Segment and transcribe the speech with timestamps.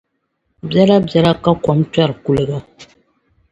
[0.67, 2.57] Biɛlabiɛla ka kom kpɛri kuliga.